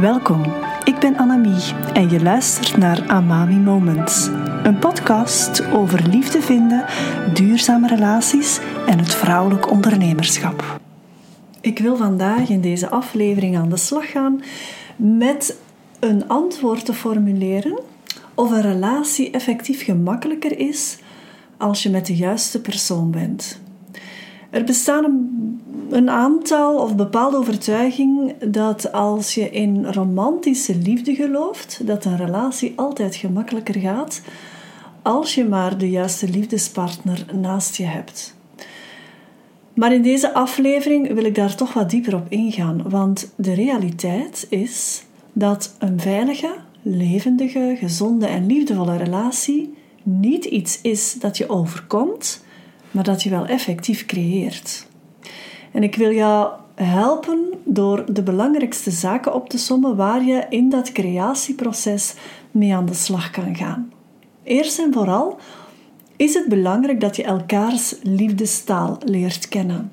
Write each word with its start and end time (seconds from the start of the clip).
Welkom, 0.00 0.42
ik 0.84 0.98
ben 0.98 1.16
Annemie 1.16 1.74
en 1.92 2.10
je 2.10 2.22
luistert 2.22 2.76
naar 2.76 3.08
Amami 3.08 3.56
Moments. 3.56 4.26
Een 4.62 4.78
podcast 4.78 5.66
over 5.72 6.08
liefde 6.08 6.40
vinden, 6.40 6.84
duurzame 7.34 7.88
relaties 7.88 8.60
en 8.86 8.98
het 8.98 9.14
vrouwelijk 9.14 9.70
ondernemerschap. 9.70 10.80
Ik 11.60 11.78
wil 11.78 11.96
vandaag 11.96 12.48
in 12.48 12.60
deze 12.60 12.90
aflevering 12.90 13.56
aan 13.56 13.68
de 13.68 13.76
slag 13.76 14.10
gaan 14.10 14.42
met 14.96 15.58
een 16.00 16.28
antwoord 16.28 16.84
te 16.84 16.94
formuleren 16.94 17.80
of 18.34 18.50
een 18.50 18.62
relatie 18.62 19.30
effectief 19.30 19.84
gemakkelijker 19.84 20.58
is 20.58 20.98
als 21.56 21.82
je 21.82 21.90
met 21.90 22.06
de 22.06 22.16
juiste 22.16 22.60
persoon 22.60 23.10
bent. 23.10 23.60
Er 24.50 24.64
bestaan 24.64 25.04
een, 25.04 25.43
een, 25.90 26.10
aantal 26.10 26.78
of 26.78 26.96
bepaalde 26.96 27.36
overtuigingen 27.36 28.34
dat 28.50 28.92
als 28.92 29.34
je 29.34 29.50
in 29.50 29.86
romantische 29.86 30.76
liefde 30.76 31.14
gelooft, 31.14 31.86
dat 31.86 32.04
een 32.04 32.16
relatie 32.16 32.72
altijd 32.76 33.16
gemakkelijker 33.16 33.80
gaat 33.80 34.22
als 35.02 35.34
je 35.34 35.44
maar 35.44 35.78
de 35.78 35.90
juiste 35.90 36.28
liefdespartner 36.28 37.26
naast 37.32 37.76
je 37.76 37.84
hebt. 37.84 38.36
Maar 39.74 39.92
in 39.92 40.02
deze 40.02 40.34
aflevering 40.34 41.12
wil 41.12 41.24
ik 41.24 41.34
daar 41.34 41.54
toch 41.54 41.72
wat 41.72 41.90
dieper 41.90 42.14
op 42.14 42.26
ingaan, 42.28 42.90
want 42.90 43.32
de 43.36 43.54
realiteit 43.54 44.46
is 44.48 45.04
dat 45.32 45.74
een 45.78 46.00
veilige, 46.00 46.54
levendige, 46.82 47.76
gezonde 47.78 48.26
en 48.26 48.46
liefdevolle 48.46 48.96
relatie 48.96 49.74
niet 50.02 50.44
iets 50.44 50.80
is 50.80 51.16
dat 51.20 51.36
je 51.36 51.48
overkomt, 51.48 52.44
maar 52.90 53.04
dat 53.04 53.22
je 53.22 53.30
wel 53.30 53.46
effectief 53.46 54.06
creëert. 54.06 54.86
En 55.74 55.82
ik 55.82 55.94
wil 55.94 56.12
jou 56.12 56.52
helpen 56.74 57.48
door 57.64 58.04
de 58.12 58.22
belangrijkste 58.22 58.90
zaken 58.90 59.34
op 59.34 59.48
te 59.48 59.58
sommen 59.58 59.96
waar 59.96 60.24
je 60.24 60.46
in 60.48 60.68
dat 60.68 60.92
creatieproces 60.92 62.14
mee 62.50 62.74
aan 62.74 62.86
de 62.86 62.94
slag 62.94 63.30
kan 63.30 63.56
gaan. 63.56 63.92
Eerst 64.42 64.78
en 64.78 64.92
vooral 64.92 65.38
is 66.16 66.34
het 66.34 66.48
belangrijk 66.48 67.00
dat 67.00 67.16
je 67.16 67.22
elkaars 67.22 67.94
liefdestaal 68.02 68.98
leert 69.04 69.48
kennen. 69.48 69.92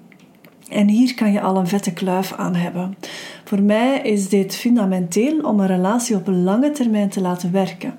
En 0.69 0.87
hier 0.87 1.13
kan 1.13 1.31
je 1.31 1.41
al 1.41 1.57
een 1.57 1.67
vette 1.67 1.93
kluif 1.93 2.33
aan 2.33 2.55
hebben. 2.55 2.97
Voor 3.43 3.61
mij 3.61 4.01
is 4.01 4.29
dit 4.29 4.55
fundamenteel 4.55 5.39
om 5.39 5.59
een 5.59 5.67
relatie 5.67 6.15
op 6.15 6.27
lange 6.27 6.71
termijn 6.71 7.09
te 7.09 7.21
laten 7.21 7.51
werken. 7.51 7.93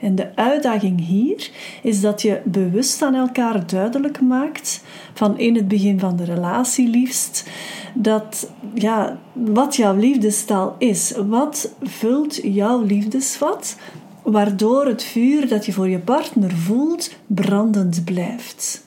En 0.00 0.14
de 0.14 0.36
uitdaging 0.36 1.06
hier 1.06 1.50
is 1.82 2.00
dat 2.00 2.22
je 2.22 2.40
bewust 2.44 3.02
aan 3.02 3.14
elkaar 3.14 3.66
duidelijk 3.66 4.20
maakt, 4.20 4.82
van 5.14 5.38
in 5.38 5.54
het 5.54 5.68
begin 5.68 5.98
van 5.98 6.16
de 6.16 6.24
relatie 6.24 6.88
liefst, 6.88 7.48
dat 7.94 8.50
ja, 8.74 9.18
wat 9.32 9.76
jouw 9.76 9.96
liefdestaal 9.96 10.74
is. 10.78 11.14
Wat 11.26 11.72
vult 11.82 12.38
jouw 12.42 12.82
liefdesvat, 12.82 13.76
waardoor 14.22 14.86
het 14.86 15.02
vuur 15.02 15.48
dat 15.48 15.66
je 15.66 15.72
voor 15.72 15.88
je 15.88 15.98
partner 15.98 16.50
voelt 16.50 17.16
brandend 17.26 18.04
blijft. 18.04 18.86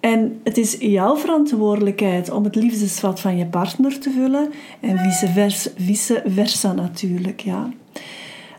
En 0.00 0.40
het 0.44 0.58
is 0.58 0.76
jouw 0.78 1.16
verantwoordelijkheid 1.16 2.30
om 2.30 2.44
het 2.44 2.54
liefdesvat 2.54 3.20
van 3.20 3.36
je 3.36 3.46
partner 3.46 3.98
te 3.98 4.10
vullen 4.10 4.50
en 4.80 4.98
vice 4.98 5.26
versa, 5.26 5.70
vice 5.76 6.22
versa 6.26 6.72
natuurlijk. 6.72 7.40
Ja. 7.40 7.70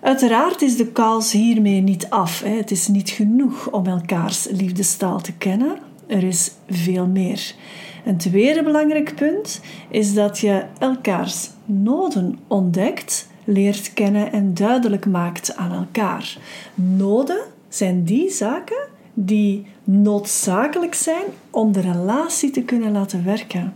Uiteraard 0.08 0.62
is 0.62 0.78
de 0.78 0.88
kous 0.88 1.32
hiermee 1.32 1.82
niet 1.82 2.10
af. 2.10 2.42
Het 2.44 2.72
is 2.72 2.88
niet 2.88 3.10
genoeg 3.10 3.72
om 3.72 3.86
elkaars 3.86 4.48
liefdestaal 4.50 5.22
te 5.22 5.34
kennen. 5.34 5.78
Er 6.06 6.24
is 6.24 6.52
veel 6.70 7.08
meer. 7.08 7.56
Een 8.06 8.18
tweede 8.18 8.64
belangrijk 8.64 9.16
punt 9.16 9.62
is 9.90 10.14
dat 10.14 10.40
je 10.40 10.66
elkaars 10.80 11.50
noden 11.66 12.40
ontdekt, 12.48 13.28
leert 13.44 13.94
kennen 13.94 14.32
en 14.32 14.54
duidelijk 14.54 15.06
maakt 15.06 15.56
aan 15.56 15.72
elkaar. 15.72 16.38
Noden 16.76 17.40
zijn 17.70 18.04
die 18.04 18.30
zaken 18.30 18.88
die 19.14 19.66
noodzakelijk 19.84 20.94
zijn 20.94 21.26
om 21.50 21.72
de 21.72 21.82
relatie 21.82 22.52
te 22.52 22.62
kunnen 22.62 22.92
laten 22.92 23.26
werken. 23.26 23.74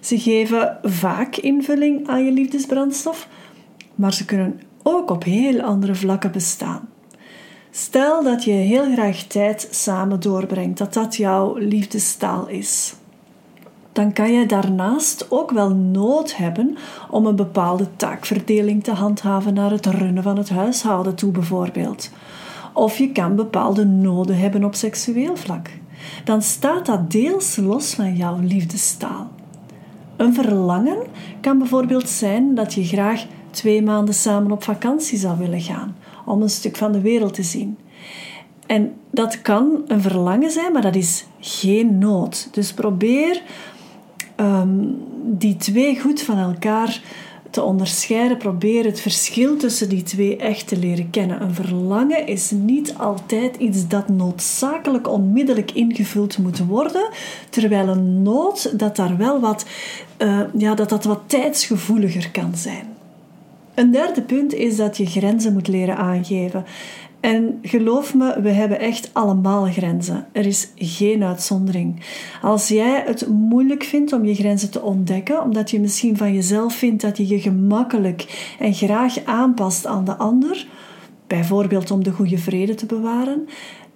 Ze 0.00 0.18
geven 0.18 0.78
vaak 0.82 1.36
invulling 1.36 2.08
aan 2.08 2.24
je 2.24 2.32
liefdesbrandstof, 2.32 3.28
maar 3.94 4.14
ze 4.14 4.24
kunnen 4.24 4.60
ook 4.94 5.10
op 5.10 5.24
heel 5.24 5.60
andere 5.60 5.94
vlakken 5.94 6.32
bestaan. 6.32 6.88
Stel 7.70 8.22
dat 8.22 8.44
je 8.44 8.50
heel 8.50 8.92
graag 8.92 9.22
tijd 9.22 9.68
samen 9.70 10.20
doorbrengt, 10.20 10.78
dat 10.78 10.94
dat 10.94 11.16
jouw 11.16 11.56
liefdestaal 11.56 12.48
is. 12.48 12.94
Dan 13.92 14.12
kan 14.12 14.32
je 14.32 14.46
daarnaast 14.46 15.26
ook 15.30 15.50
wel 15.50 15.74
nood 15.74 16.36
hebben 16.36 16.76
om 17.10 17.26
een 17.26 17.36
bepaalde 17.36 17.86
taakverdeling 17.96 18.84
te 18.84 18.90
handhaven 18.90 19.54
naar 19.54 19.70
het 19.70 19.86
runnen 19.86 20.22
van 20.22 20.36
het 20.36 20.48
huishouden 20.48 21.14
toe, 21.14 21.30
bijvoorbeeld. 21.30 22.10
Of 22.72 22.98
je 22.98 23.12
kan 23.12 23.36
bepaalde 23.36 23.84
noden 23.84 24.38
hebben 24.38 24.64
op 24.64 24.74
seksueel 24.74 25.36
vlak. 25.36 25.70
Dan 26.24 26.42
staat 26.42 26.86
dat 26.86 27.10
deels 27.10 27.56
los 27.56 27.94
van 27.94 28.16
jouw 28.16 28.38
liefdestaal. 28.40 29.30
Een 30.16 30.34
verlangen 30.34 30.98
kan 31.40 31.58
bijvoorbeeld 31.58 32.08
zijn 32.08 32.54
dat 32.54 32.74
je 32.74 32.84
graag 32.84 33.26
twee 33.50 33.82
maanden 33.82 34.14
samen 34.14 34.52
op 34.52 34.62
vakantie 34.62 35.18
zou 35.18 35.38
willen 35.38 35.60
gaan, 35.60 35.96
om 36.24 36.42
een 36.42 36.50
stuk 36.50 36.76
van 36.76 36.92
de 36.92 37.00
wereld 37.00 37.34
te 37.34 37.42
zien. 37.42 37.78
En 38.66 38.92
dat 39.10 39.42
kan 39.42 39.82
een 39.86 40.02
verlangen 40.02 40.50
zijn, 40.50 40.72
maar 40.72 40.82
dat 40.82 40.94
is 40.96 41.26
geen 41.40 41.98
nood. 41.98 42.48
Dus 42.52 42.72
probeer 42.72 43.42
um, 44.36 44.96
die 45.24 45.56
twee 45.56 46.00
goed 46.00 46.22
van 46.22 46.38
elkaar 46.38 47.00
te 47.50 47.62
onderscheiden. 47.62 48.36
Probeer 48.36 48.84
het 48.84 49.00
verschil 49.00 49.56
tussen 49.56 49.88
die 49.88 50.02
twee 50.02 50.36
echt 50.36 50.68
te 50.68 50.76
leren 50.76 51.10
kennen. 51.10 51.42
Een 51.42 51.54
verlangen 51.54 52.26
is 52.26 52.50
niet 52.50 52.94
altijd 52.98 53.56
iets 53.56 53.88
dat 53.88 54.08
noodzakelijk 54.08 55.08
onmiddellijk 55.08 55.70
ingevuld 55.70 56.38
moet 56.38 56.66
worden, 56.66 57.08
terwijl 57.50 57.88
een 57.88 58.22
nood 58.22 58.78
dat 58.78 58.96
daar 58.96 59.16
wel 59.16 59.40
wat, 59.40 59.66
uh, 60.18 60.40
ja, 60.56 60.74
dat 60.74 60.88
dat 60.88 61.04
wat 61.04 61.20
tijdsgevoeliger 61.26 62.30
kan 62.30 62.56
zijn. 62.56 62.97
Een 63.78 63.90
derde 63.90 64.22
punt 64.22 64.54
is 64.54 64.76
dat 64.76 64.96
je 64.96 65.06
grenzen 65.06 65.52
moet 65.52 65.68
leren 65.68 65.96
aangeven. 65.96 66.64
En 67.20 67.58
geloof 67.62 68.14
me, 68.14 68.40
we 68.40 68.48
hebben 68.50 68.80
echt 68.80 69.10
allemaal 69.12 69.64
grenzen. 69.64 70.26
Er 70.32 70.46
is 70.46 70.68
geen 70.76 71.24
uitzondering. 71.24 72.00
Als 72.42 72.68
jij 72.68 73.02
het 73.06 73.28
moeilijk 73.28 73.82
vindt 73.82 74.12
om 74.12 74.24
je 74.24 74.34
grenzen 74.34 74.70
te 74.70 74.82
ontdekken, 74.82 75.42
omdat 75.42 75.70
je 75.70 75.80
misschien 75.80 76.16
van 76.16 76.34
jezelf 76.34 76.74
vindt 76.74 77.02
dat 77.02 77.16
je 77.16 77.28
je 77.28 77.40
gemakkelijk 77.40 78.54
en 78.58 78.74
graag 78.74 79.24
aanpast 79.24 79.86
aan 79.86 80.04
de 80.04 80.16
ander, 80.16 80.66
bijvoorbeeld 81.26 81.90
om 81.90 82.04
de 82.04 82.12
goede 82.12 82.38
vrede 82.38 82.74
te 82.74 82.86
bewaren, 82.86 83.48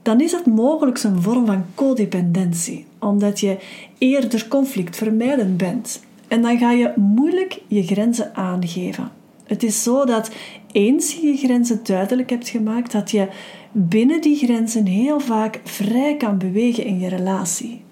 dan 0.03 0.21
is 0.21 0.31
dat 0.31 0.47
mogelijk 0.47 1.03
een 1.03 1.23
vorm 1.23 1.47
van 1.47 1.65
codependentie, 1.75 2.87
omdat 2.99 3.41
je 3.41 3.57
eerder 3.99 4.49
conflictvermijdend 4.49 5.57
bent. 5.57 6.01
En 6.29 6.43
dan 6.43 6.59
ga 6.59 6.71
je 6.71 6.93
moeilijk 6.97 7.61
je 7.67 7.83
grenzen 7.83 8.35
aangeven. 8.35 9.21
Het 9.45 9.63
is 9.63 9.83
zo 9.83 10.05
dat 10.05 10.31
eens 10.73 11.15
je 11.15 11.27
je 11.27 11.37
grenzen 11.37 11.81
duidelijk 11.83 12.31
hebt 12.31 12.49
gemaakt, 12.49 12.93
dat 12.93 13.11
je 13.11 13.29
binnen 13.73 14.21
die 14.21 14.37
grenzen 14.37 14.87
heel 14.87 15.21
vaak 15.21 15.61
vrij 15.65 16.17
kan 16.17 16.39
bewegen 16.39 16.85
in 16.85 17.01
je 17.01 17.09
relatie. 17.09 17.83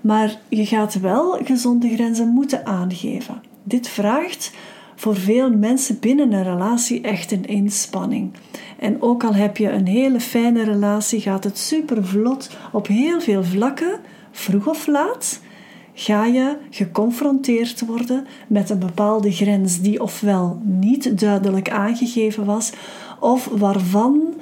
Maar 0.00 0.40
je 0.48 0.66
gaat 0.66 1.00
wel 1.00 1.38
gezonde 1.44 1.88
grenzen 1.88 2.28
moeten 2.28 2.66
aangeven. 2.66 3.42
Dit 3.62 3.88
vraagt 3.88 4.52
voor 4.94 5.16
veel 5.16 5.50
mensen 5.50 5.98
binnen 5.98 6.32
een 6.32 6.42
relatie 6.42 7.00
echt 7.00 7.32
een 7.32 7.44
inspanning. 7.44 8.32
En 8.78 9.02
ook 9.02 9.24
al 9.24 9.34
heb 9.34 9.56
je 9.56 9.70
een 9.70 9.86
hele 9.86 10.20
fijne 10.20 10.64
relatie, 10.64 11.20
gaat 11.20 11.44
het 11.44 11.58
super 11.58 12.06
vlot 12.06 12.50
op 12.72 12.86
heel 12.86 13.20
veel 13.20 13.44
vlakken, 13.44 14.00
vroeg 14.30 14.68
of 14.68 14.86
laat 14.86 15.40
ga 15.94 16.24
je 16.26 16.56
geconfronteerd 16.70 17.86
worden 17.86 18.26
met 18.46 18.70
een 18.70 18.78
bepaalde 18.78 19.32
grens 19.32 19.80
die 19.80 20.02
ofwel 20.02 20.60
niet 20.64 21.18
duidelijk 21.18 21.70
aangegeven 21.70 22.44
was, 22.44 22.72
of 23.20 23.48
waarvan 23.52 24.34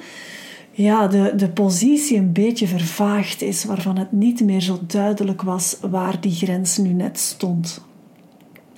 ja, 0.71 1.07
de, 1.07 1.33
de 1.35 1.49
positie 1.49 2.17
een 2.17 2.31
beetje 2.31 2.67
vervaagd 2.67 3.41
is, 3.41 3.63
waarvan 3.63 3.97
het 3.97 4.11
niet 4.11 4.41
meer 4.41 4.61
zo 4.61 4.79
duidelijk 4.87 5.41
was 5.41 5.77
waar 5.89 6.21
die 6.21 6.31
grens 6.31 6.77
nu 6.77 6.89
net 6.89 7.19
stond. 7.19 7.81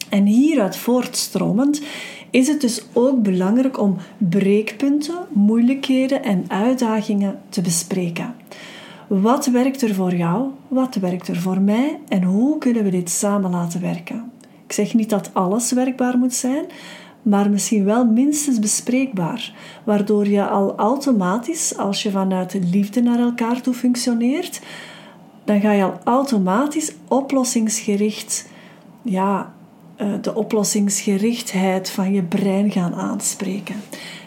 En 0.10 0.26
hieruit 0.26 0.76
voortstromend 0.76 1.82
is 2.30 2.48
het 2.48 2.62
dus 2.62 2.86
ook 2.94 3.22
belangrijk 3.22 3.80
om 3.80 3.98
breekpunten, 4.18 5.16
moeilijkheden 5.30 6.24
en 6.24 6.46
uitdagingen 6.48 7.40
te 7.50 7.62
bespreken. 7.62 8.36
Wat 9.08 9.46
werkt 9.46 9.82
er 9.82 9.94
voor 9.94 10.16
jou? 10.16 10.50
Wat 10.68 10.96
werkt 10.96 11.28
er 11.28 11.36
voor 11.36 11.62
mij? 11.62 12.00
En 12.08 12.24
hoe 12.24 12.58
kunnen 12.58 12.84
we 12.84 12.90
dit 12.90 13.10
samen 13.10 13.52
laten 13.52 13.82
werken? 13.82 14.32
Ik 14.66 14.72
zeg 14.72 14.94
niet 14.94 15.10
dat 15.10 15.30
alles 15.34 15.72
werkbaar 15.72 16.18
moet 16.18 16.34
zijn, 16.34 16.66
maar 17.22 17.50
misschien 17.50 17.86
wel 17.86 18.06
minstens 18.06 18.60
bespreekbaar, 18.60 19.54
waardoor 19.84 20.28
je 20.28 20.48
al 20.48 20.76
automatisch, 20.76 21.78
als 21.78 22.04
je 22.04 22.12
vanuit 22.12 22.52
de 22.52 22.60
liefde 22.60 23.02
naar 23.02 23.20
elkaar 23.20 23.62
toe 23.62 23.74
functioneert, 23.74 24.62
dan 25.44 25.62
ga 25.62 25.72
je 25.72 25.84
al 25.84 26.00
automatisch 26.04 26.96
oplossingsgericht 27.08 28.50
ja, 29.02 29.54
de 30.22 30.36
oplossingsgerichtheid 30.36 31.90
van 31.90 32.14
je 32.14 32.24
brein 32.24 32.72
gaan 32.72 32.94
aanspreken. 32.94 33.76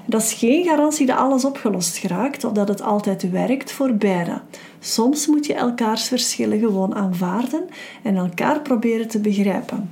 Dat 0.06 0.22
is 0.22 0.32
geen 0.32 0.64
garantie 0.64 1.06
dat 1.06 1.16
alles 1.16 1.44
opgelost 1.44 1.96
geraakt 1.96 2.44
of 2.44 2.52
dat 2.52 2.68
het 2.68 2.82
altijd 2.82 3.30
werkt 3.30 3.72
voor 3.72 3.94
beide. 3.94 4.40
Soms 4.80 5.26
moet 5.26 5.46
je 5.46 5.54
elkaars 5.54 6.08
verschillen 6.08 6.58
gewoon 6.58 6.94
aanvaarden 6.94 7.64
en 8.02 8.16
elkaar 8.16 8.60
proberen 8.60 9.08
te 9.08 9.20
begrijpen. 9.20 9.90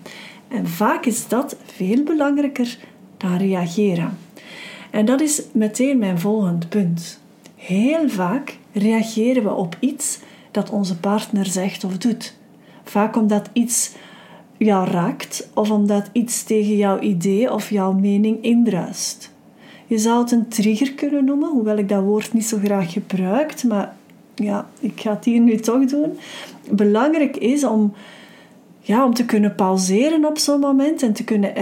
En 0.49 0.69
vaak 0.69 1.05
is 1.07 1.29
dat 1.29 1.57
veel 1.65 2.03
belangrijker 2.03 2.79
dan 3.17 3.37
reageren. 3.37 4.19
En 4.91 5.05
dat 5.05 5.21
is 5.21 5.43
meteen 5.53 5.99
mijn 5.99 6.19
volgende 6.19 6.67
punt. 6.67 7.21
Heel 7.57 8.09
vaak 8.09 8.59
reageren 8.73 9.43
we 9.43 9.53
op 9.53 9.77
iets 9.81 10.19
dat 10.51 10.71
onze 10.71 10.97
partner 10.97 11.47
zegt 11.47 11.85
of 11.85 11.99
doet. 11.99 12.35
Vaak 12.85 13.17
omdat 13.17 13.51
iets 13.53 13.93
jou 14.57 14.91
raakt 14.91 15.49
of 15.55 15.71
omdat 15.71 16.11
iets 16.13 16.43
tegen 16.43 16.77
jouw 16.77 17.01
idee 17.01 17.53
of 17.53 17.71
jouw 17.71 17.93
mening 17.93 18.43
indruist. 18.43 19.33
Je 19.87 19.99
zou 19.99 20.23
het 20.23 20.33
een 20.33 20.49
trigger 20.49 20.93
kunnen 20.93 21.25
noemen, 21.25 21.51
hoewel 21.51 21.77
ik 21.77 21.89
dat 21.89 22.03
woord 22.03 22.33
niet 22.33 22.47
zo 22.47 22.59
graag 22.65 22.93
gebruik, 22.93 23.65
maar 23.65 23.97
ja, 24.35 24.69
ik 24.81 25.01
ga 25.01 25.11
het 25.11 25.25
hier 25.25 25.41
nu 25.41 25.57
toch 25.57 25.85
doen. 25.85 26.19
Belangrijk 26.71 27.37
is 27.37 27.65
om, 27.65 27.93
ja, 28.81 29.05
om 29.05 29.15
te 29.15 29.25
kunnen 29.25 29.55
pauzeren 29.55 30.25
op 30.25 30.39
zo'n 30.39 30.61
moment 30.61 31.03
en 31.03 31.13
te 31.13 31.25
kunnen 31.25 31.53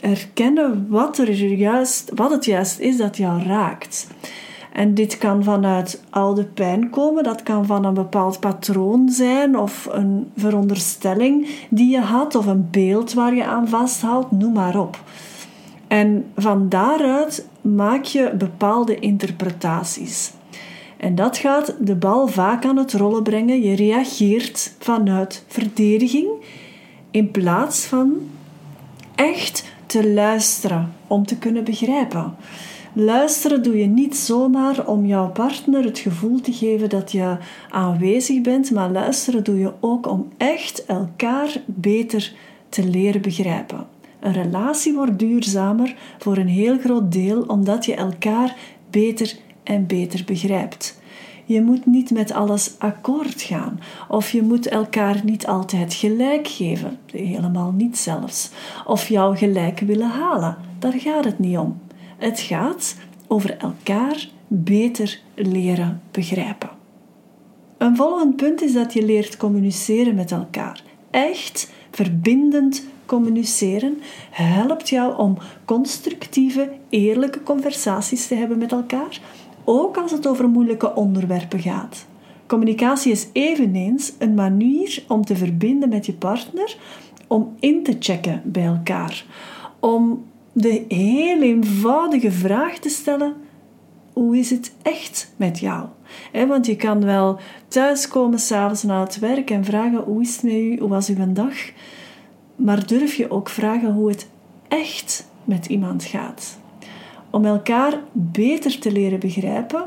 erkennen 0.00 0.86
wat, 0.88 1.18
er 1.18 1.30
juist, 1.44 2.10
wat 2.14 2.30
het 2.30 2.44
juist 2.44 2.78
is 2.78 2.96
dat 2.96 3.16
jou 3.16 3.42
raakt. 3.42 4.06
En 4.72 4.94
dit 4.94 5.18
kan 5.18 5.44
vanuit 5.44 6.02
oude 6.10 6.44
pijn 6.44 6.90
komen, 6.90 7.24
dat 7.24 7.42
kan 7.42 7.66
van 7.66 7.84
een 7.84 7.94
bepaald 7.94 8.40
patroon 8.40 9.08
zijn 9.08 9.58
of 9.58 9.88
een 9.90 10.30
veronderstelling 10.36 11.48
die 11.70 11.90
je 11.90 12.00
had 12.00 12.34
of 12.34 12.46
een 12.46 12.68
beeld 12.70 13.12
waar 13.12 13.34
je 13.34 13.44
aan 13.44 13.68
vasthoudt, 13.68 14.30
noem 14.30 14.52
maar 14.52 14.80
op. 14.80 15.00
En 15.86 16.24
van 16.36 16.68
daaruit 16.68 17.48
maak 17.60 18.04
je 18.04 18.34
bepaalde 18.38 18.98
interpretaties. 18.98 20.32
En 20.96 21.14
dat 21.14 21.36
gaat 21.36 21.74
de 21.80 21.94
bal 21.94 22.28
vaak 22.28 22.64
aan 22.64 22.76
het 22.76 22.92
rollen 22.92 23.22
brengen. 23.22 23.62
Je 23.62 23.76
reageert 23.76 24.74
vanuit 24.78 25.44
verdediging 25.46 26.28
in 27.10 27.30
plaats 27.30 27.84
van 27.84 28.12
echt 29.14 29.64
te 29.86 30.12
luisteren 30.12 30.92
om 31.06 31.26
te 31.26 31.38
kunnen 31.38 31.64
begrijpen. 31.64 32.34
Luisteren 32.94 33.62
doe 33.62 33.76
je 33.76 33.86
niet 33.86 34.16
zomaar 34.16 34.86
om 34.86 35.06
jouw 35.06 35.30
partner 35.30 35.84
het 35.84 35.98
gevoel 35.98 36.40
te 36.40 36.52
geven 36.52 36.88
dat 36.88 37.12
je 37.12 37.36
aanwezig 37.70 38.40
bent, 38.40 38.70
maar 38.70 38.90
luisteren 38.90 39.44
doe 39.44 39.58
je 39.58 39.72
ook 39.80 40.08
om 40.08 40.32
echt 40.36 40.84
elkaar 40.86 41.62
beter 41.66 42.32
te 42.68 42.88
leren 42.88 43.22
begrijpen. 43.22 43.86
Een 44.20 44.32
relatie 44.32 44.94
wordt 44.94 45.18
duurzamer 45.18 45.94
voor 46.18 46.36
een 46.36 46.48
heel 46.48 46.78
groot 46.78 47.12
deel 47.12 47.42
omdat 47.42 47.84
je 47.84 47.94
elkaar 47.94 48.56
beter 48.90 49.36
en 49.62 49.86
beter 49.86 50.22
begrijpt. 50.26 51.00
Je 51.44 51.62
moet 51.62 51.86
niet 51.86 52.10
met 52.10 52.32
alles 52.32 52.74
akkoord 52.78 53.42
gaan 53.42 53.80
of 54.08 54.30
je 54.30 54.42
moet 54.42 54.68
elkaar 54.68 55.20
niet 55.24 55.46
altijd 55.46 55.94
gelijk 55.94 56.48
geven, 56.48 56.98
helemaal 57.12 57.72
niet 57.72 57.98
zelfs, 57.98 58.50
of 58.86 59.08
jouw 59.08 59.34
gelijk 59.34 59.80
willen 59.80 60.10
halen. 60.10 60.56
Daar 60.78 60.92
gaat 60.92 61.24
het 61.24 61.38
niet 61.38 61.58
om. 61.58 61.80
Het 62.22 62.40
gaat 62.40 62.96
over 63.26 63.56
elkaar 63.56 64.28
beter 64.46 65.20
leren 65.34 66.02
begrijpen. 66.10 66.70
Een 67.78 67.96
volgend 67.96 68.36
punt 68.36 68.62
is 68.62 68.72
dat 68.72 68.92
je 68.92 69.04
leert 69.04 69.36
communiceren 69.36 70.14
met 70.14 70.30
elkaar. 70.30 70.82
Echt 71.10 71.72
verbindend 71.90 72.84
communiceren 73.06 74.00
helpt 74.30 74.88
jou 74.88 75.16
om 75.16 75.38
constructieve, 75.64 76.70
eerlijke 76.88 77.42
conversaties 77.42 78.26
te 78.26 78.34
hebben 78.34 78.58
met 78.58 78.72
elkaar, 78.72 79.20
ook 79.64 79.96
als 79.96 80.10
het 80.10 80.26
over 80.26 80.48
moeilijke 80.48 80.94
onderwerpen 80.94 81.60
gaat. 81.60 82.06
Communicatie 82.46 83.12
is 83.12 83.28
eveneens 83.32 84.12
een 84.18 84.34
manier 84.34 85.04
om 85.08 85.24
te 85.24 85.36
verbinden 85.36 85.88
met 85.88 86.06
je 86.06 86.12
partner, 86.12 86.76
om 87.26 87.54
in 87.60 87.82
te 87.82 87.96
checken 87.98 88.42
bij 88.44 88.64
elkaar, 88.64 89.24
om 89.80 90.30
de 90.52 90.84
heel 90.88 91.42
eenvoudige 91.42 92.30
vraag 92.30 92.78
te 92.78 92.88
stellen: 92.88 93.34
hoe 94.12 94.38
is 94.38 94.50
het 94.50 94.72
echt 94.82 95.32
met 95.36 95.58
jou? 95.58 95.86
want 96.32 96.66
je 96.66 96.76
kan 96.76 97.04
wel 97.04 97.38
thuiskomen 97.68 98.38
s'avonds 98.38 98.82
na 98.82 99.00
het 99.00 99.18
werk 99.18 99.50
en 99.50 99.64
vragen: 99.64 99.98
hoe 99.98 100.22
is 100.22 100.34
het 100.34 100.42
met 100.42 100.52
u? 100.52 100.78
Hoe 100.78 100.88
was 100.88 101.08
uw 101.08 101.32
dag? 101.32 101.54
Maar 102.56 102.86
durf 102.86 103.14
je 103.14 103.30
ook 103.30 103.48
vragen 103.48 103.92
hoe 103.92 104.08
het 104.08 104.28
echt 104.68 105.26
met 105.44 105.66
iemand 105.66 106.04
gaat? 106.04 106.58
Om 107.30 107.44
elkaar 107.44 108.00
beter 108.12 108.78
te 108.78 108.92
leren 108.92 109.20
begrijpen, 109.20 109.84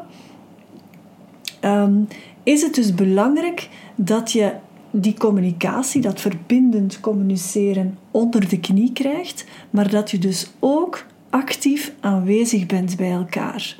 ehm, 1.59 1.93
is 2.43 2.61
het 2.61 2.75
dus 2.75 2.93
belangrijk 2.93 3.69
dat 3.95 4.31
je 4.31 4.53
die 5.01 5.13
communicatie, 5.13 6.01
dat 6.01 6.21
verbindend 6.21 6.99
communiceren, 6.99 7.97
onder 8.11 8.49
de 8.49 8.59
knie 8.59 8.91
krijgt, 8.93 9.45
maar 9.69 9.89
dat 9.89 10.11
je 10.11 10.17
dus 10.17 10.51
ook 10.59 11.05
actief 11.29 11.93
aanwezig 11.99 12.65
bent 12.65 12.95
bij 12.95 13.11
elkaar. 13.11 13.77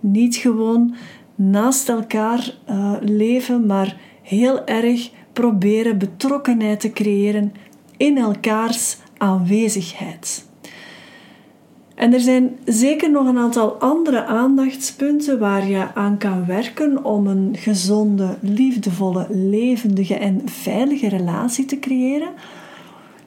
Niet 0.00 0.36
gewoon 0.36 0.94
naast 1.34 1.88
elkaar 1.88 2.54
uh, 2.70 2.94
leven, 3.00 3.66
maar 3.66 3.96
heel 4.22 4.66
erg 4.66 5.10
proberen 5.32 5.98
betrokkenheid 5.98 6.80
te 6.80 6.90
creëren 6.92 7.52
in 7.96 8.18
elkaars 8.18 8.96
aanwezigheid. 9.16 10.47
En 11.98 12.12
er 12.12 12.20
zijn 12.20 12.58
zeker 12.64 13.10
nog 13.10 13.26
een 13.26 13.38
aantal 13.38 13.72
andere 13.72 14.24
aandachtspunten 14.24 15.38
waar 15.38 15.66
je 15.66 15.94
aan 15.94 16.18
kan 16.18 16.46
werken 16.46 17.04
om 17.04 17.26
een 17.26 17.56
gezonde, 17.56 18.36
liefdevolle, 18.40 19.26
levendige 19.30 20.14
en 20.14 20.42
veilige 20.44 21.08
relatie 21.08 21.64
te 21.64 21.78
creëren. 21.78 22.28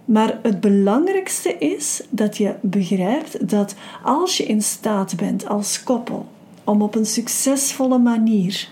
Maar 0.06 0.40
het 0.42 0.60
belangrijkste 0.60 1.58
is 1.58 2.04
dat 2.10 2.38
je 2.38 2.56
begrijpt 2.62 3.50
dat 3.50 3.76
als 4.04 4.38
je 4.38 4.44
in 4.44 4.62
staat 4.62 5.16
bent 5.16 5.48
als 5.48 5.84
koppel 5.84 6.26
om 6.64 6.82
op 6.82 6.96
een 6.96 7.06
succesvolle 7.06 7.98
manier 7.98 8.70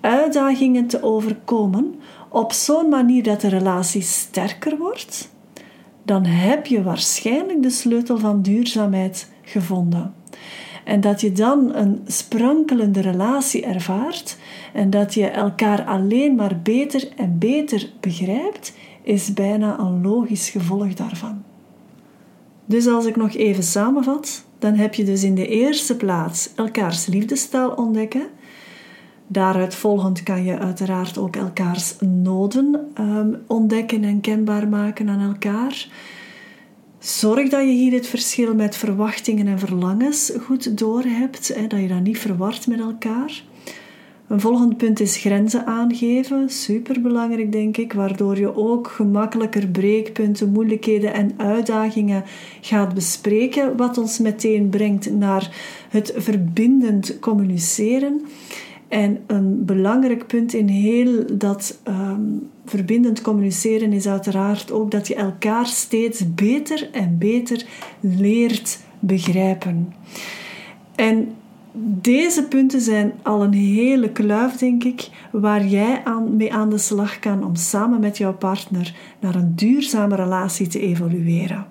uitdagingen 0.00 0.86
te 0.86 1.02
overkomen, 1.02 1.94
op 2.28 2.52
zo'n 2.52 2.88
manier 2.88 3.22
dat 3.22 3.40
de 3.40 3.48
relatie 3.48 4.02
sterker 4.02 4.78
wordt, 4.78 5.30
dan 6.02 6.24
heb 6.24 6.66
je 6.66 6.82
waarschijnlijk 6.82 7.62
de 7.62 7.70
sleutel 7.70 8.18
van 8.18 8.42
duurzaamheid 8.42 9.30
gevonden. 9.52 10.14
En 10.84 11.00
dat 11.00 11.20
je 11.20 11.32
dan 11.32 11.74
een 11.74 12.00
sprankelende 12.06 13.00
relatie 13.00 13.64
ervaart 13.64 14.38
en 14.72 14.90
dat 14.90 15.14
je 15.14 15.26
elkaar 15.26 15.84
alleen 15.84 16.34
maar 16.34 16.60
beter 16.62 17.08
en 17.16 17.38
beter 17.38 17.92
begrijpt, 18.00 18.74
is 19.02 19.32
bijna 19.32 19.78
een 19.78 20.02
logisch 20.02 20.50
gevolg 20.50 20.94
daarvan. 20.94 21.42
Dus 22.64 22.86
als 22.86 23.06
ik 23.06 23.16
nog 23.16 23.34
even 23.34 23.62
samenvat, 23.62 24.44
dan 24.58 24.74
heb 24.74 24.94
je 24.94 25.04
dus 25.04 25.22
in 25.22 25.34
de 25.34 25.48
eerste 25.48 25.96
plaats 25.96 26.50
elkaars 26.54 27.06
liefdestaal 27.06 27.70
ontdekken. 27.70 28.26
Daaruit 29.26 29.74
volgend 29.74 30.22
kan 30.22 30.44
je 30.44 30.58
uiteraard 30.58 31.18
ook 31.18 31.36
elkaars 31.36 31.94
noden 32.00 32.92
um, 33.00 33.42
ontdekken 33.46 34.04
en 34.04 34.20
kenbaar 34.20 34.68
maken 34.68 35.08
aan 35.08 35.20
elkaar. 35.20 35.88
Zorg 37.02 37.48
dat 37.48 37.60
je 37.60 37.72
hier 37.72 37.92
het 37.92 38.06
verschil 38.06 38.54
met 38.54 38.76
verwachtingen 38.76 39.46
en 39.46 39.58
verlangens 39.58 40.32
goed 40.40 40.78
doorhebt, 40.78 41.54
hè, 41.54 41.66
dat 41.66 41.80
je 41.80 41.88
dat 41.88 42.00
niet 42.00 42.18
verward 42.18 42.66
met 42.66 42.80
elkaar. 42.80 43.42
Een 44.28 44.40
volgend 44.40 44.76
punt 44.76 45.00
is 45.00 45.16
grenzen 45.16 45.66
aangeven. 45.66 46.50
Superbelangrijk, 46.50 47.52
denk 47.52 47.76
ik, 47.76 47.92
waardoor 47.92 48.38
je 48.38 48.56
ook 48.56 48.88
gemakkelijker 48.88 49.68
breekpunten, 49.68 50.52
moeilijkheden 50.52 51.14
en 51.14 51.30
uitdagingen 51.36 52.24
gaat 52.60 52.94
bespreken, 52.94 53.76
wat 53.76 53.98
ons 53.98 54.18
meteen 54.18 54.68
brengt 54.68 55.10
naar 55.10 55.50
het 55.88 56.12
verbindend 56.16 57.18
communiceren. 57.18 58.22
En 58.92 59.18
een 59.26 59.64
belangrijk 59.64 60.26
punt 60.26 60.52
in 60.52 60.68
heel 60.68 61.24
dat 61.32 61.78
ehm, 61.82 62.20
verbindend 62.64 63.20
communiceren 63.20 63.92
is 63.92 64.06
uiteraard 64.06 64.72
ook 64.72 64.90
dat 64.90 65.08
je 65.08 65.14
elkaar 65.14 65.66
steeds 65.66 66.34
beter 66.34 66.90
en 66.90 67.18
beter 67.18 67.66
leert 68.00 68.78
begrijpen. 68.98 69.92
En 70.94 71.34
deze 71.74 72.44
punten 72.44 72.80
zijn 72.80 73.12
al 73.22 73.42
een 73.42 73.52
hele 73.52 74.10
kluif, 74.10 74.56
denk 74.56 74.84
ik, 74.84 75.08
waar 75.30 75.66
jij 75.66 76.00
aan, 76.04 76.36
mee 76.36 76.52
aan 76.52 76.70
de 76.70 76.78
slag 76.78 77.18
kan 77.18 77.44
om 77.44 77.54
samen 77.54 78.00
met 78.00 78.18
jouw 78.18 78.34
partner 78.34 78.94
naar 79.20 79.34
een 79.34 79.52
duurzame 79.54 80.16
relatie 80.16 80.66
te 80.66 80.80
evolueren. 80.80 81.66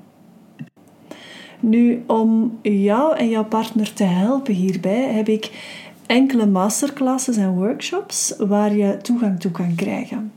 Nu, 1.59 2.03
om 2.07 2.57
jou 2.61 3.17
en 3.17 3.29
jouw 3.29 3.45
partner 3.45 3.93
te 3.93 4.03
helpen 4.03 4.53
hierbij, 4.53 5.13
heb 5.13 5.27
ik 5.27 5.51
enkele 6.11 6.45
masterclasses 6.45 7.37
en 7.37 7.53
workshops 7.53 8.33
waar 8.37 8.75
je 8.75 8.97
toegang 9.01 9.39
toe 9.39 9.51
kan 9.51 9.75
krijgen. 9.75 10.31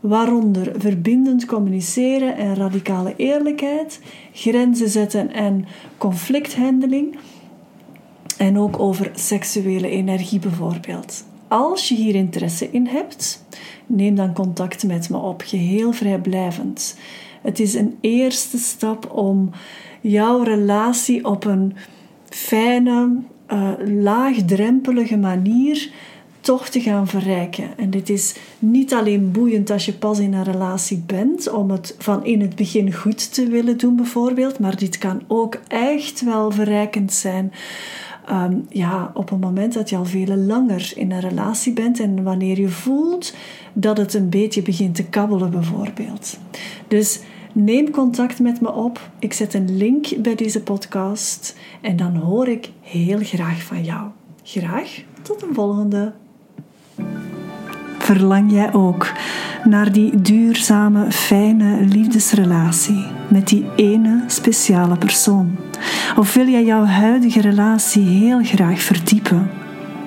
waaronder 0.00 0.72
verbindend 0.76 1.44
communiceren 1.44 2.36
en 2.36 2.54
radicale 2.54 3.14
eerlijkheid, 3.16 4.00
grenzen 4.32 4.88
zetten 4.88 5.32
en 5.32 5.66
conflicthandeling, 5.98 7.18
en 8.38 8.58
ook 8.58 8.78
over 8.78 9.10
seksuele 9.14 9.88
energie 9.88 10.38
bijvoorbeeld. 10.38 11.24
Als 11.48 11.88
je 11.88 11.94
hier 11.94 12.14
interesse 12.14 12.70
in 12.70 12.86
hebt, 12.86 13.44
neem 13.86 14.14
dan 14.14 14.32
contact 14.32 14.86
met 14.86 15.10
me 15.10 15.16
op, 15.16 15.42
geheel 15.46 15.92
vrijblijvend. 15.92 16.96
Het 17.42 17.60
is 17.60 17.74
een 17.74 17.98
eerste 18.00 18.58
stap 18.58 19.12
om 19.12 19.50
jouw 20.00 20.42
relatie 20.42 21.24
op 21.24 21.44
een 21.44 21.76
fijne, 22.28 23.22
uh, 23.52 23.70
laagdrempelige 24.02 25.16
manier 25.16 25.90
toch 26.40 26.68
te 26.68 26.80
gaan 26.80 27.08
verrijken. 27.08 27.78
En 27.78 27.90
dit 27.90 28.08
is 28.08 28.34
niet 28.58 28.94
alleen 28.94 29.30
boeiend 29.30 29.70
als 29.70 29.86
je 29.86 29.92
pas 29.92 30.18
in 30.18 30.32
een 30.32 30.44
relatie 30.44 31.02
bent, 31.06 31.50
om 31.50 31.70
het 31.70 31.94
van 31.98 32.24
in 32.24 32.40
het 32.40 32.56
begin 32.56 32.92
goed 32.92 33.34
te 33.34 33.48
willen 33.48 33.78
doen 33.78 33.96
bijvoorbeeld, 33.96 34.58
maar 34.58 34.76
dit 34.76 34.98
kan 34.98 35.22
ook 35.26 35.58
echt 35.68 36.24
wel 36.24 36.50
verrijkend 36.50 37.12
zijn. 37.12 37.52
Ehm, 38.26 38.54
ja, 38.68 39.10
op 39.14 39.30
het 39.30 39.40
moment 39.40 39.72
dat 39.72 39.90
je 39.90 39.96
al 39.96 40.04
veel 40.04 40.36
langer 40.36 40.92
in 40.96 41.12
een 41.12 41.20
relatie 41.20 41.72
bent 41.72 42.00
en 42.00 42.22
wanneer 42.22 42.60
je 42.60 42.68
voelt 42.68 43.34
dat 43.72 43.96
het 43.96 44.14
een 44.14 44.28
beetje 44.28 44.62
begint 44.62 44.94
te 44.94 45.04
kabbelen 45.04 45.50
bijvoorbeeld. 45.50 46.38
Dus 46.88 47.20
neem 47.52 47.90
contact 47.90 48.38
met 48.38 48.60
me 48.60 48.72
op. 48.72 49.10
Ik 49.18 49.32
zet 49.32 49.54
een 49.54 49.76
link 49.76 50.06
bij 50.18 50.34
deze 50.34 50.62
podcast 50.62 51.56
en 51.80 51.96
dan 51.96 52.16
hoor 52.16 52.48
ik 52.48 52.70
heel 52.80 53.18
graag 53.22 53.62
van 53.62 53.84
jou. 53.84 54.08
Graag 54.42 55.02
tot 55.22 55.42
een 55.42 55.54
volgende. 55.54 56.12
Verlang 57.98 58.52
jij 58.52 58.72
ook 58.72 59.12
naar 59.64 59.92
die 59.92 60.20
duurzame, 60.20 61.12
fijne 61.12 61.84
liefdesrelatie 61.84 63.04
met 63.28 63.48
die 63.48 63.66
ene 63.76 64.24
speciale 64.26 64.96
persoon? 64.96 65.56
Of 66.16 66.34
wil 66.34 66.48
jij 66.48 66.64
jouw 66.64 66.84
huidige 66.84 67.40
relatie 67.40 68.02
heel 68.02 68.44
graag 68.44 68.82
verdiepen? 68.82 69.50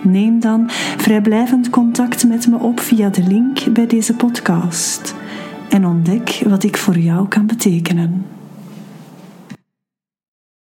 Neem 0.01 0.39
dan 0.39 0.69
vrijblijvend 0.97 1.69
contact 1.69 2.27
met 2.27 2.47
me 2.47 2.57
op 2.57 2.79
via 2.79 3.09
de 3.09 3.23
link 3.23 3.73
bij 3.73 3.87
deze 3.87 4.15
podcast 4.15 5.15
en 5.73 5.85
ontdek 5.85 6.41
wat 6.47 6.63
ik 6.63 6.77
voor 6.77 6.97
jou 6.97 7.27
kan 7.27 7.45
betekenen. 7.45 8.25